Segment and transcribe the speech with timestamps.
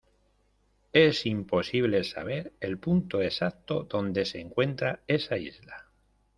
[0.93, 5.91] es imposible saber el punto exacto donde se encuentra esa isla.